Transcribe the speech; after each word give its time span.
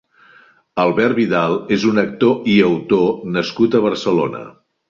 Albert 0.83 1.15
Vidal 1.19 1.53
és 1.77 1.85
un 1.91 2.03
actor 2.05 2.49
i 2.57 2.57
autor 2.71 3.07
nascut 3.37 3.77
a 3.83 3.87
Barcelona. 3.89 4.43